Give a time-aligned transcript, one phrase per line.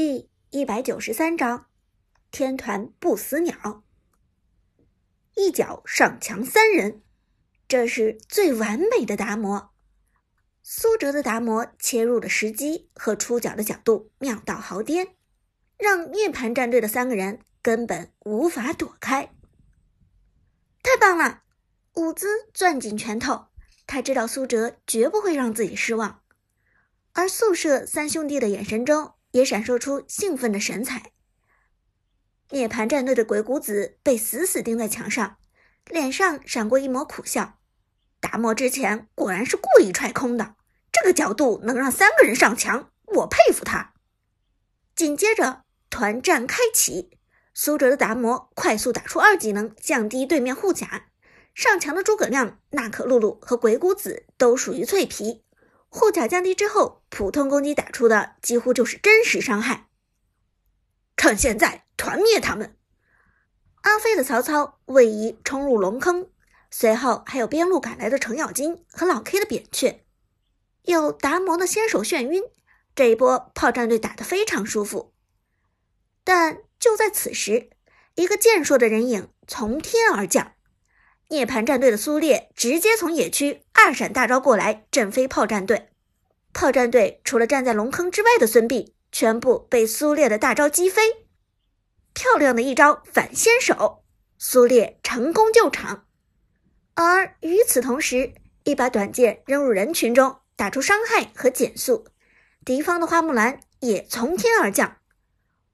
[0.00, 1.66] 第一百九十三章，
[2.30, 3.82] 天团不死鸟，
[5.34, 7.02] 一脚上墙三人，
[7.66, 9.72] 这是最完美的达摩。
[10.62, 15.16] 苏哲的达摩切入的时机和出脚的角度妙到毫巅，
[15.76, 19.34] 让涅槃战队的三个人根本无法躲开。
[20.80, 21.42] 太棒了！
[21.94, 23.46] 伍兹攥紧拳头，
[23.84, 26.22] 他知道苏哲绝不会让自己失望，
[27.14, 29.14] 而宿舍三兄弟的眼神中。
[29.32, 31.12] 也闪烁出兴奋的神采。
[32.50, 35.36] 涅槃战队的鬼谷子被死死钉在墙上，
[35.86, 37.58] 脸上闪过一抹苦笑。
[38.20, 40.56] 达摩之前果然是故意踹空的，
[40.90, 43.92] 这个角度能让三个人上墙，我佩服他。
[44.96, 47.10] 紧接着团战开启，
[47.54, 51.10] 苏哲的达摩快速打出二技能，降低对面护甲。
[51.54, 55.44] 上墙的诸葛亮、娜可露露和鬼谷子都属于脆皮。
[55.88, 59.88] 护甲降低之后，普通攻击打出的几乎就是真实伤害。
[61.16, 62.76] 趁现在团灭他们！
[63.82, 66.30] 阿飞的曹操位移冲入龙坑，
[66.70, 70.04] 随后还有边路赶来的程咬金和老 K 的扁鹊，
[70.82, 72.42] 有达摩的先手眩晕，
[72.94, 75.14] 这一波炮战队打得非常舒服。
[76.22, 77.70] 但就在此时，
[78.16, 80.52] 一个健硕的人影从天而降。
[81.30, 85.90] 涅槃战队的苏烈直接从野区二闪大招过来，震飞炮战队。
[86.54, 91.26] 炮战队除了站在龙坑之外的孙膑，全部被苏烈的大招击飞。
[92.14, 94.02] 漂亮的一招反先手，
[94.38, 96.06] 苏烈成功救场。
[96.94, 98.32] 而与此同时，
[98.64, 102.06] 一把短剑扔入人群中，打出伤害和减速。
[102.64, 104.96] 敌方的花木兰也从天而降，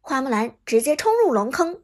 [0.00, 1.82] 花木兰直接冲入龙坑，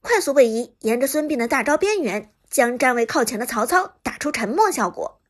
[0.00, 2.32] 快速位移，沿着孙膑的大招边缘。
[2.50, 5.20] 将站位靠前的曹操打出沉默效果，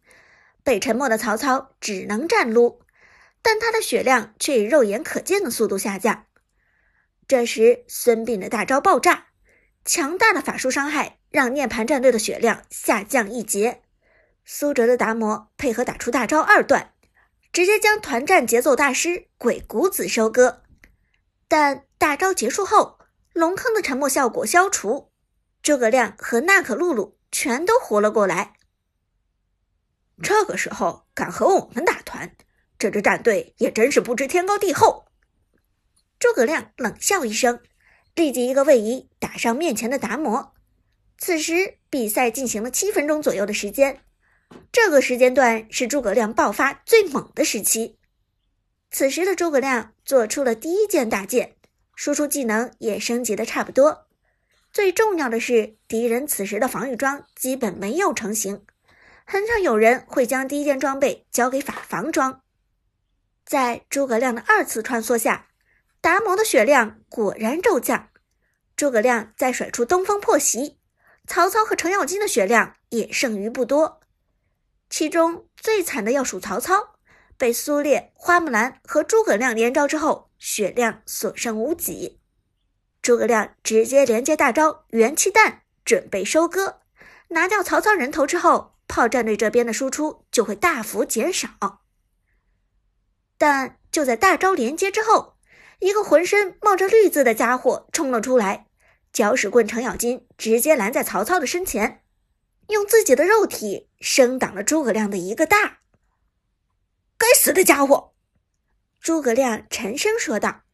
[0.63, 2.83] 被沉默的曹操只能站撸，
[3.43, 6.27] 但他的血量却以肉眼可见的速度下降。
[7.27, 9.27] 这时，孙膑的大招爆炸，
[9.85, 13.83] 强大的法术伤害让涅槃战队的血量下降一截。
[14.45, 16.95] 苏哲的达摩配合打出大招二段，
[17.53, 20.63] 直接将团战节奏大师鬼谷子收割。
[21.49, 22.99] 但大招结束后，
[23.35, 25.13] 龙坑的沉默效果消除。
[25.61, 28.55] 诸葛亮和娜可露露全都活了过来。
[30.23, 32.35] 这个时候敢和我们打团，
[32.79, 35.07] 这支战队也真是不知天高地厚。
[36.19, 37.61] 诸葛亮冷笑一声，
[38.15, 40.55] 立即一个位移打上面前的达摩。
[41.17, 44.03] 此时比赛进行了七分钟左右的时间，
[44.73, 47.99] 这个时间段是诸葛亮爆发最猛的时期。
[48.91, 51.55] 此时的诸葛亮做出了第一件大件，
[51.95, 54.08] 输出技能也升级的差不多。
[54.73, 58.65] 最重要的是，敌人此时的防御装基本没有成型，
[59.25, 62.43] 很少有人会将第一件装备交给法防装。
[63.45, 65.49] 在诸葛亮的二次穿梭下，
[66.01, 68.11] 达摩的血量果然骤降。
[68.77, 70.79] 诸葛亮再甩出东风破袭，
[71.27, 74.01] 曹操和程咬金的血量也剩余不多。
[74.89, 76.95] 其中最惨的要数曹操，
[77.37, 82.21] 被苏烈、花木兰和诸葛亮连招之后，血量所剩无几。
[83.09, 86.83] 诸葛亮直接连接大招元气弹，准备收割。
[87.29, 91.81] 拿掉曹操人头之后，炮战队这边的输出就会大幅减少。
[93.39, 95.39] 但就在大招连接之后，
[95.79, 98.67] 一个浑身冒着绿字的家伙冲了出来，
[99.11, 102.03] 搅屎棍程咬金直接拦在曹操的身前，
[102.69, 105.79] 用自己的肉体生挡了诸葛亮的一个大。
[107.17, 108.13] 该死的家伙！
[109.01, 110.65] 诸葛亮沉声说道。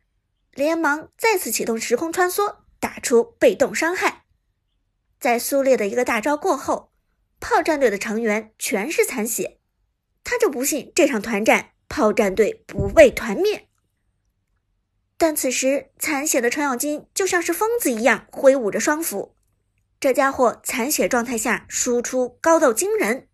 [0.54, 4.24] 连忙再次启动时空穿梭，打出被动伤害。
[5.18, 6.92] 在苏烈的一个大招过后，
[7.40, 9.58] 炮战队的成员全是残血。
[10.22, 13.68] 他就不信这场团战炮战队不被团灭。
[15.16, 19.36] 但此时残血的程咬金就像是疯子一样挥舞着双斧，
[20.00, 23.28] 这家伙残血状态下输出高到惊人，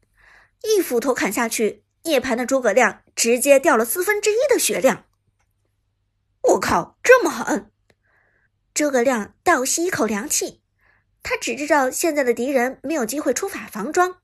[0.63, 5.07] 一斧头砍下去，涅槃的诸葛亮直接掉了四分之一的血量。
[6.61, 7.71] 靠，这么狠！
[8.75, 10.63] 诸葛亮倒吸一口凉气，
[11.23, 14.21] 他只知道现在的敌人没有机会出法防装，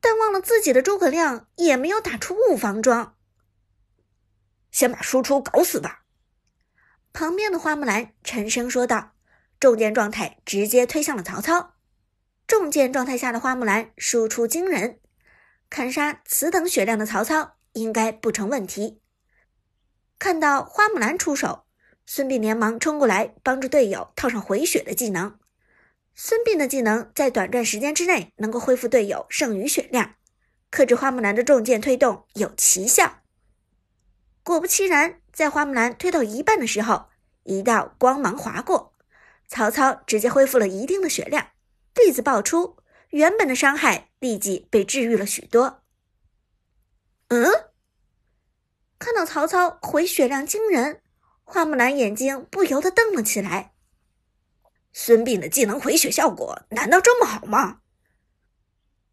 [0.00, 3.16] 但忘了自己的诸葛亮也没有打出物防装。
[4.70, 6.04] 先把输出搞死吧！
[7.12, 9.10] 旁边的花木兰沉声说道。
[9.60, 11.74] 重剑状态直接推向了曹操。
[12.46, 15.00] 重剑状态下的花木兰输出惊人，
[15.70, 19.00] 砍杀此等血量的曹操应该不成问题。
[20.18, 21.63] 看到花木兰出手，
[22.06, 25.38] 孙膑连忙冲过来帮助队友套上回血的技能。
[26.14, 30.14] 孙膑的技能在短暂时间之内能够恢复队友剩余血量，
[30.70, 33.22] 克制花木兰的重剑推动有奇效。
[34.42, 37.06] 果不其然，在花木兰推到一半的时候，
[37.42, 38.92] 一道光芒划过，
[39.48, 41.48] 曹操直接恢复了一定的血量，
[41.94, 42.76] 弟子爆出，
[43.08, 45.82] 原本的伤害立即被治愈了许多。
[47.28, 47.50] 嗯，
[48.98, 51.00] 看到曹操回血量惊人，
[51.44, 53.74] 花木兰眼睛不由得瞪了起来。
[54.92, 57.80] 孙膑的技能回血效果难道这么好吗？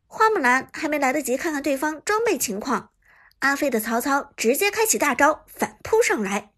[0.08, 2.92] 花木兰还没来得及看看对方装备情况，
[3.40, 6.52] 阿飞的曹操直接开启大招反扑上来。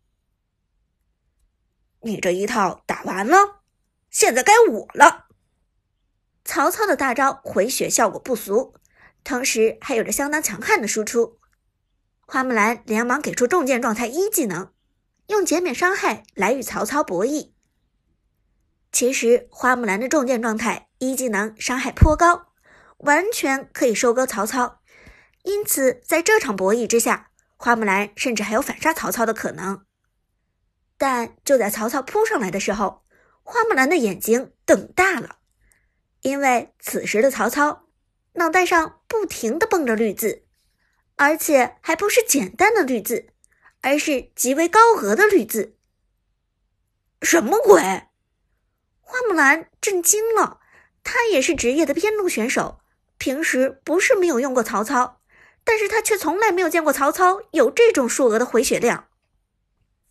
[2.02, 3.62] 你这一套打完了，
[4.10, 5.28] 现在该我了。
[6.44, 8.76] 曹操的大招回血效果不俗，
[9.24, 11.40] 同时还有着相当强悍的输出。
[12.26, 14.73] 花木兰连忙给出重剑状态一技能，
[15.28, 17.52] 用减免伤害来与曹操博弈。
[18.92, 22.54] 其实花木兰的重剑状态一技能伤害颇高，
[22.98, 24.82] 完全可以收割曹操。
[25.44, 29.86] 因此，在这场博弈之下，花木兰甚至还有反杀曹操的可能。
[30.98, 33.04] 但就在曹操扑上来的时候，
[33.42, 35.38] 花木兰的眼睛瞪大了，
[36.22, 37.88] 因为此时的曹操
[38.34, 40.46] 脑袋上不停的蹦着绿字，
[41.18, 43.33] 而且还不是简单的绿字，
[43.84, 45.76] 而是极为高额的绿字。
[47.22, 47.82] 什么鬼？
[49.02, 50.60] 花木兰震惊了，
[51.04, 52.80] 他也是职业的边路选手，
[53.18, 55.22] 平时不是没有用过曹操，
[55.64, 59.08] 但是他却从来没有见过曹操有这种数额的回血量。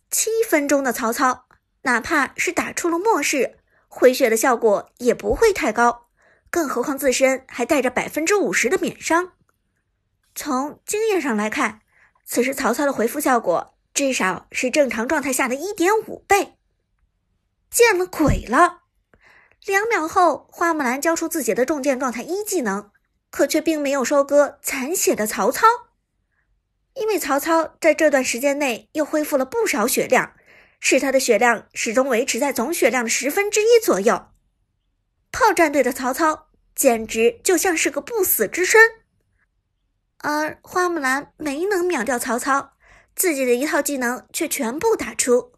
[0.09, 1.47] 七分钟的曹操，
[1.81, 6.07] 哪怕是打出了末世，回血的效果也不会太高，
[6.49, 9.33] 更何况自身还带着百分之五十的免伤。
[10.33, 11.81] 从经验上来看，
[12.25, 16.55] 此时曹操的回复效果至少是正常状态下的一点五倍。
[17.69, 18.81] 见了鬼了！
[19.65, 22.91] 两秒后，花木兰交出自己的重剑状态一技能，
[23.29, 25.65] 可却并没有收割残血的曹操，
[26.93, 30.33] 因为曹操在这段时间内又恢复了不少血量，
[30.79, 34.27] 使他的血量始终维持在总血量的十分之一左右。
[35.31, 38.81] 炮战队的曹操简直就像是个不死之身，
[40.23, 42.77] 而花木兰没能秒掉曹操，
[43.13, 45.51] 自己的一套技能却全部打出。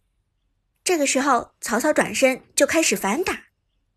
[0.83, 3.45] 这个时候，曹操转身就开始反打。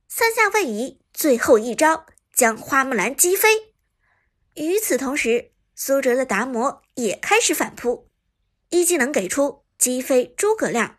[0.09, 2.05] 三下位移，最后一招
[2.35, 3.49] 将花木兰击飞。
[4.57, 8.11] 与此同时，苏哲的达摩也开始反扑，
[8.69, 10.99] 一技能给出击飞诸葛亮，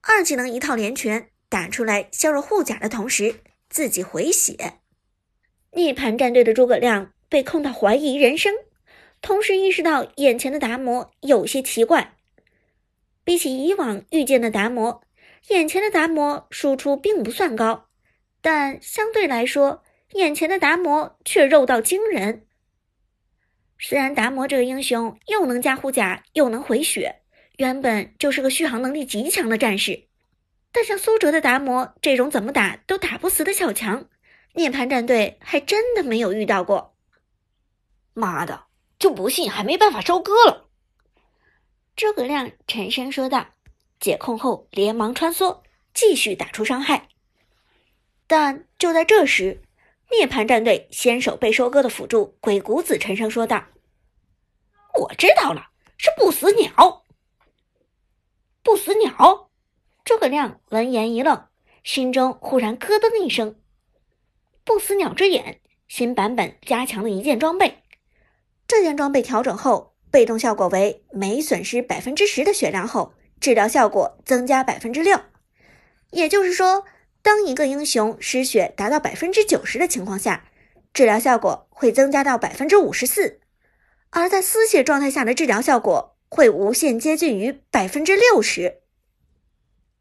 [0.00, 4.80] 二技能一套连拳打出来削弱护甲的同时自己回血。
[5.72, 8.54] 涅槃战队的诸葛亮被控到怀疑人生，
[9.22, 12.16] 同时意识到眼前的达摩有些奇怪。
[13.24, 15.00] 比起以往遇见的达摩，
[15.48, 17.86] 眼前的达摩输出并不算高。
[18.40, 19.84] 但相对来说，
[20.14, 22.46] 眼前的达摩却肉到惊人。
[23.78, 27.22] 虽然达摩这个英雄又能加护甲又能回血，
[27.58, 30.08] 原本就是个续航能力极强的战士，
[30.72, 34.08] 但像苏哲的达摩这种怎么打都打不死的小强，
[34.54, 36.96] 涅槃战队还真的没有遇到过。
[38.14, 38.64] 妈的，
[39.02, 40.68] 就不信还没办法收割了！
[41.96, 43.48] 诸葛亮沉声说道，
[43.98, 45.62] 解控后连忙穿梭，
[45.92, 47.08] 继续打出伤害。
[48.28, 49.64] 但就在这时，
[50.12, 53.64] 涅槃战队先手被收割的辅助鬼谷子沉声说道
[54.94, 57.02] ：“我知道了，是不死鸟。”
[58.62, 59.50] 不死鸟！
[60.04, 61.48] 诸葛亮闻言一愣，
[61.82, 63.60] 心中忽然咯噔一声。
[64.62, 67.81] 不死鸟之眼，新版本加强的一件装备。
[68.74, 75.20] 这件装备调整后，被动效果为每损失百分之十的血量后，治疗效果增加百分之六。
[76.12, 76.86] 也就是说。
[77.24, 80.44] 当一个英雄失血达到百分之九十的情况下，
[80.92, 83.38] 治疗效果会增加到百分之五十四；
[84.10, 88.78] 而在丝血状态下的治疗效果会无限接近于百分之六十。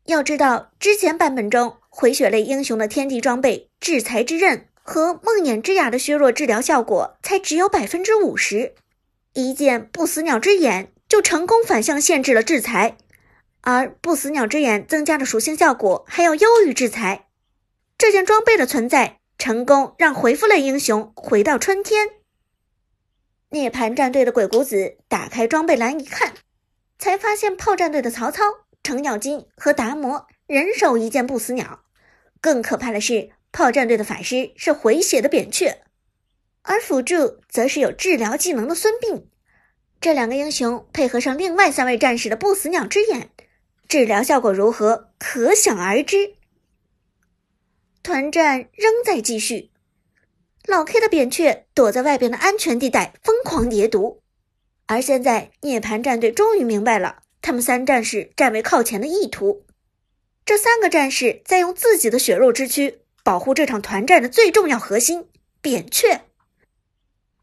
[0.06, 8.74] 要知道，之前版本中回血类英雄的天地装备制裁之刃和梦魇之牙的削弱治疗效果才只有百分之五十，
[9.34, 12.98] 一件不死鸟之眼就成功反向限制了制裁。
[13.64, 17.28] 而不死鸟之眼增加的属性效果还要优于制裁，
[17.96, 22.10] 这件装备的存在成功让回复类英雄回到春天。
[23.50, 26.34] 涅槃战队的鬼谷子打开装备栏一看，
[26.98, 28.44] 才发现炮战队的曹操、
[28.82, 31.82] 程咬金和达摩人手一件不死鸟。
[32.40, 35.78] 更可怕的是，炮战队的法师是回血的扁鹊，
[36.62, 39.24] 而辅助则是有治疗技能的孙膑。
[40.00, 43.30] 这两个英雄配合上另外三位战士的不死鸟之眼。
[43.88, 46.36] 治疗效果如何，可想而知。
[48.02, 49.70] 团战仍在继续，
[50.66, 54.22] 老 K 的扁鹊躲在外边的安全地带疯狂叠毒，
[54.88, 59.66] 而现在涅槃战队终于明白了他们三战士站位靠前的意图。
[60.46, 65.28] 这三个战士在用自己的血肉之躯保护这场团战的最重要核心——
[65.62, 66.22] 扁鹊。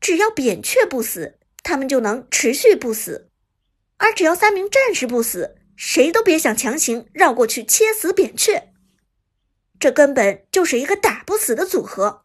[0.00, 3.28] 只要扁鹊不死，他们就能持续不死；
[3.96, 8.72] 而只要三名战士不死，谁都别想强行绕过去切死扁鹊。
[9.80, 12.24] 这根本就是一个打不死的组合。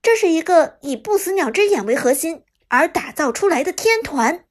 [0.00, 4.44] 这是一个以不死鸟之眼为核心而打造出来的天团。